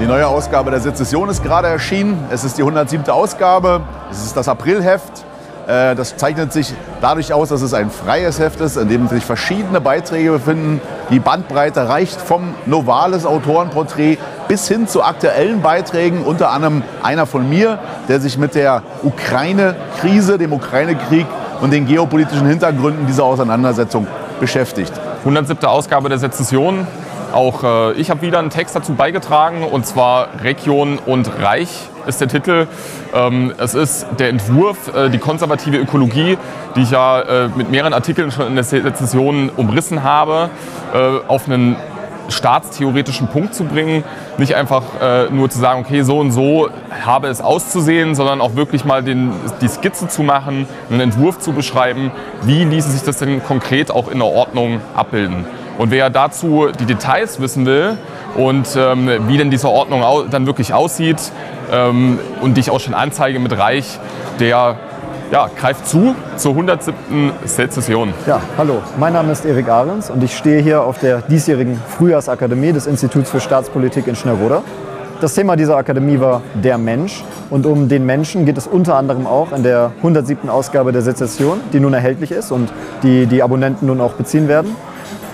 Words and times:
Die 0.00 0.06
neue 0.06 0.26
Ausgabe 0.26 0.70
der 0.70 0.80
Sezession 0.80 1.28
ist 1.28 1.42
gerade 1.42 1.68
erschienen. 1.68 2.24
Es 2.30 2.42
ist 2.42 2.56
die 2.56 2.62
107. 2.62 3.10
Ausgabe. 3.10 3.82
Es 4.10 4.24
ist 4.24 4.34
das 4.34 4.48
Aprilheft. 4.48 5.26
Äh, 5.66 5.94
das 5.94 6.16
zeichnet 6.16 6.54
sich 6.54 6.72
dadurch 7.02 7.34
aus, 7.34 7.50
dass 7.50 7.60
es 7.60 7.74
ein 7.74 7.90
freies 7.90 8.38
Heft 8.38 8.62
ist, 8.62 8.78
in 8.78 8.88
dem 8.88 9.08
sich 9.08 9.22
verschiedene 9.22 9.78
Beiträge 9.78 10.32
befinden. 10.32 10.80
Die 11.10 11.18
Bandbreite 11.18 11.86
reicht 11.86 12.18
vom 12.18 12.54
Novales 12.64 13.26
Autorenporträt 13.26 14.16
bis 14.48 14.66
hin 14.66 14.88
zu 14.88 15.02
aktuellen 15.04 15.60
Beiträgen, 15.60 16.24
unter 16.24 16.50
anderem 16.50 16.82
einer 17.02 17.26
von 17.26 17.46
mir, 17.46 17.78
der 18.08 18.20
sich 18.20 18.38
mit 18.38 18.54
der 18.54 18.82
Ukraine-Krise, 19.02 20.38
dem 20.38 20.54
Ukraine-Krieg 20.54 21.26
und 21.60 21.74
den 21.74 21.86
geopolitischen 21.86 22.46
Hintergründen 22.46 23.06
dieser 23.06 23.24
Auseinandersetzung 23.24 24.06
beschäftigt. 24.40 24.94
107. 25.18 25.62
Ausgabe 25.66 26.08
der 26.08 26.18
Sezession. 26.18 26.86
Auch 27.32 27.62
äh, 27.62 27.92
ich 27.92 28.10
habe 28.10 28.22
wieder 28.22 28.38
einen 28.38 28.50
Text 28.50 28.74
dazu 28.74 28.94
beigetragen, 28.94 29.62
und 29.64 29.86
zwar 29.86 30.28
Region 30.42 30.98
und 30.98 31.30
Reich 31.40 31.88
ist 32.06 32.20
der 32.20 32.28
Titel. 32.28 32.66
Ähm, 33.14 33.52
es 33.58 33.74
ist 33.74 34.06
der 34.18 34.30
Entwurf, 34.30 34.94
äh, 34.94 35.10
die 35.10 35.18
konservative 35.18 35.76
Ökologie, 35.76 36.38
die 36.76 36.82
ich 36.82 36.90
ja 36.90 37.20
äh, 37.20 37.48
mit 37.54 37.70
mehreren 37.70 37.92
Artikeln 37.92 38.30
schon 38.30 38.46
in 38.46 38.54
der 38.54 38.64
Sezession 38.64 39.50
umrissen 39.56 40.02
habe, 40.02 40.50
äh, 40.92 41.28
auf 41.28 41.46
einen 41.46 41.76
staatstheoretischen 42.28 43.28
Punkt 43.28 43.54
zu 43.54 43.64
bringen. 43.64 44.04
Nicht 44.38 44.54
einfach 44.54 44.82
äh, 45.00 45.30
nur 45.30 45.50
zu 45.50 45.58
sagen, 45.58 45.80
okay, 45.80 46.02
so 46.02 46.18
und 46.18 46.32
so 46.32 46.68
habe 47.04 47.28
es 47.28 47.40
auszusehen, 47.40 48.14
sondern 48.14 48.40
auch 48.40 48.54
wirklich 48.54 48.84
mal 48.84 49.02
den, 49.02 49.32
die 49.60 49.68
Skizze 49.68 50.08
zu 50.08 50.22
machen, 50.22 50.66
einen 50.90 51.00
Entwurf 51.00 51.38
zu 51.38 51.52
beschreiben, 51.52 52.12
wie 52.42 52.64
ließe 52.64 52.90
sich 52.90 53.02
das 53.02 53.18
denn 53.18 53.42
konkret 53.42 53.90
auch 53.90 54.08
in 54.08 54.18
der 54.18 54.28
Ordnung 54.28 54.80
abbilden. 54.94 55.44
Und 55.80 55.90
wer 55.90 56.10
dazu 56.10 56.66
die 56.78 56.84
Details 56.84 57.40
wissen 57.40 57.64
will 57.64 57.96
und 58.36 58.68
ähm, 58.76 59.08
wie 59.28 59.38
denn 59.38 59.50
diese 59.50 59.70
Ordnung 59.70 60.02
dann 60.30 60.44
wirklich 60.44 60.74
aussieht 60.74 61.16
ähm, 61.72 62.18
und 62.42 62.58
die 62.58 62.60
ich 62.60 62.70
auch 62.70 62.80
schon 62.80 62.92
anzeige 62.92 63.38
mit 63.38 63.56
Reich, 63.56 63.98
der 64.40 64.76
ja, 65.32 65.48
greift 65.58 65.88
zu 65.88 66.14
zur 66.36 66.50
107. 66.50 67.32
Sezession. 67.46 68.12
Ja, 68.26 68.42
hallo, 68.58 68.82
mein 68.98 69.14
Name 69.14 69.32
ist 69.32 69.46
Erik 69.46 69.70
Ahrens 69.70 70.10
und 70.10 70.22
ich 70.22 70.36
stehe 70.36 70.60
hier 70.60 70.82
auf 70.82 70.98
der 70.98 71.22
diesjährigen 71.22 71.80
Frühjahrsakademie 71.96 72.74
des 72.74 72.86
Instituts 72.86 73.30
für 73.30 73.40
Staatspolitik 73.40 74.06
in 74.06 74.16
Schnellroda. 74.16 74.62
Das 75.22 75.34
Thema 75.34 75.56
dieser 75.56 75.78
Akademie 75.78 76.20
war 76.20 76.42
der 76.62 76.76
Mensch 76.76 77.24
und 77.48 77.64
um 77.64 77.88
den 77.88 78.04
Menschen 78.04 78.44
geht 78.44 78.58
es 78.58 78.66
unter 78.66 78.96
anderem 78.96 79.26
auch 79.26 79.50
in 79.52 79.62
der 79.62 79.92
107. 79.96 80.50
Ausgabe 80.50 80.92
der 80.92 81.00
Sezession, 81.00 81.58
die 81.72 81.80
nun 81.80 81.94
erhältlich 81.94 82.32
ist 82.32 82.52
und 82.52 82.70
die 83.02 83.24
die 83.24 83.42
Abonnenten 83.42 83.86
nun 83.86 84.02
auch 84.02 84.12
beziehen 84.12 84.46
werden. 84.46 84.76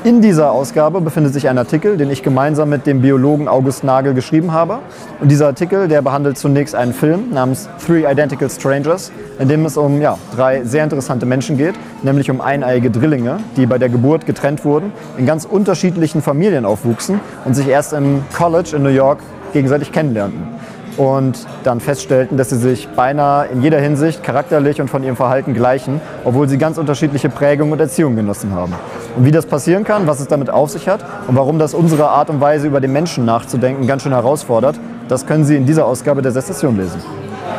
In 0.07 0.21
dieser 0.21 0.53
Ausgabe 0.53 1.01
befindet 1.01 1.33
sich 1.33 1.49
ein 1.49 1.59
Artikel, 1.59 1.97
den 1.97 2.13
ich 2.13 2.23
gemeinsam 2.23 2.69
mit 2.69 2.87
dem 2.87 3.03
Biologen 3.03 3.49
August 3.49 3.83
Nagel 3.83 4.15
geschrieben 4.15 4.53
habe. 4.53 4.79
Und 5.21 5.33
dieser 5.33 5.49
Artikel, 5.49 5.89
der 5.89 6.01
behandelt 6.01 6.39
zunächst 6.39 6.77
einen 6.77 6.93
Film 6.93 7.31
namens 7.33 7.69
Three 7.85 8.09
Identical 8.09 8.49
Strangers, 8.49 9.11
in 9.41 9.49
dem 9.49 9.67
es 9.67 9.77
um 9.77 10.01
ja, 10.01 10.17
drei 10.37 10.63
sehr 10.63 10.85
interessante 10.85 11.27
Menschen 11.27 11.57
geht, 11.57 11.75
nämlich 12.05 12.31
um 12.31 12.41
eineiige 12.41 12.89
Drillinge, 12.89 13.41
die 13.57 13.67
bei 13.67 13.79
der 13.79 13.89
Geburt 13.89 14.27
getrennt 14.27 14.65
wurden, 14.65 14.93
in 15.19 15.27
ganz 15.27 15.45
unterschiedlichen 15.45 16.23
Familien 16.23 16.67
aufwuchsen 16.67 17.19
und 17.45 17.55
sich 17.55 17.67
erst 17.67 17.93
im 17.93 18.23
College 18.33 18.77
in 18.77 18.85
New 18.85 18.91
York 18.91 19.19
gegenseitig 19.53 19.91
kennenlernten 19.91 20.57
und 20.97 21.47
dann 21.65 21.81
feststellten, 21.81 22.37
dass 22.37 22.51
sie 22.51 22.57
sich 22.57 22.89
beinahe 22.89 23.47
in 23.47 23.63
jeder 23.63 23.81
Hinsicht 23.81 24.23
charakterlich 24.23 24.81
und 24.81 24.89
von 24.89 25.03
ihrem 25.03 25.17
Verhalten 25.17 25.55
gleichen, 25.55 26.01
obwohl 26.25 26.49
sie 26.49 26.59
ganz 26.59 26.79
unterschiedliche 26.79 27.29
Prägung 27.29 27.73
und 27.73 27.81
Erziehung 27.81 28.17
genossen 28.17 28.53
haben. 28.53 28.75
Und 29.17 29.25
wie 29.25 29.31
das 29.31 29.47
passieren 29.47 29.85
kann, 29.85 30.07
was 30.07 30.21
es 30.21 30.29
damit 30.29 30.51
auf 30.51 30.71
sich 30.71 30.89
hat 30.89 31.05
und 31.29 31.37
warum 31.37 31.59
das 31.59 31.75
unsere 31.75 32.09
Art 32.09 32.31
und 32.31 32.41
Weise 32.41 32.67
über 32.67 32.81
den 32.81 32.93
Menschen 32.93 33.25
nachzudenken 33.25 33.87
ganz 33.87 34.03
schön 34.03 34.13
herausfordert, 34.13 34.77
das 35.09 35.27
können 35.27 35.45
Sie 35.45 35.57
in 35.57 35.67
dieser 35.67 35.87
Ausgabe 35.87 36.23
der 36.23 36.33
Sezession 36.33 36.77
lesen. 36.77 37.01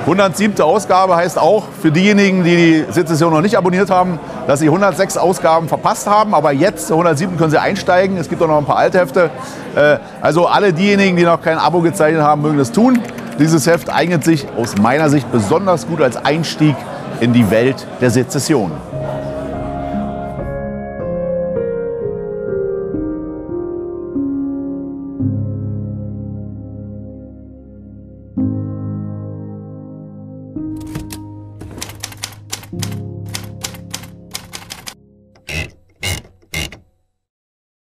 107. 0.07 0.61
Ausgabe 0.61 1.17
heißt 1.17 1.37
auch 1.37 1.65
für 1.81 1.91
diejenigen, 1.91 2.45
die 2.45 2.55
die 2.55 2.85
Sezession 2.93 3.33
noch 3.33 3.41
nicht 3.41 3.57
abonniert 3.57 3.89
haben, 3.89 4.19
dass 4.47 4.61
sie 4.61 4.67
106 4.67 5.17
Ausgaben 5.17 5.67
verpasst 5.67 6.07
haben. 6.07 6.33
Aber 6.33 6.53
jetzt, 6.53 6.89
107, 6.89 7.35
können 7.35 7.51
sie 7.51 7.59
einsteigen. 7.59 8.15
Es 8.15 8.29
gibt 8.29 8.41
auch 8.41 8.47
noch 8.47 8.57
ein 8.57 8.63
paar 8.63 8.77
alte 8.77 8.99
Hefte. 8.99 9.29
Äh, 9.75 9.97
also 10.21 10.47
alle 10.47 10.71
diejenigen, 10.71 11.17
die 11.17 11.23
noch 11.23 11.41
kein 11.41 11.57
Abo 11.57 11.81
gezeichnet 11.81 12.21
haben, 12.21 12.41
mögen 12.41 12.57
das 12.57 12.71
tun. 12.71 12.99
Dieses 13.39 13.67
Heft 13.67 13.91
eignet 13.91 14.23
sich 14.23 14.47
aus 14.57 14.77
meiner 14.77 15.09
Sicht 15.09 15.31
besonders 15.31 15.87
gut 15.87 16.01
als 16.01 16.17
Einstieg 16.17 16.75
in 17.19 17.33
die 17.33 17.51
Welt 17.51 17.85
der 18.01 18.09
Sezession. 18.09 18.71